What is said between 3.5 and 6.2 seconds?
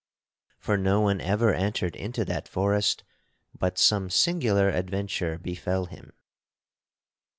but some singular adventure befell him.)